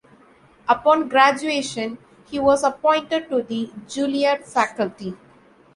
Upon 0.67 1.07
graduation, 1.09 1.99
he 2.25 2.39
was 2.39 2.63
appointed 2.63 3.29
to 3.29 3.43
the 3.43 3.67
Juilliard 3.87 4.45
faculty. 4.47 5.15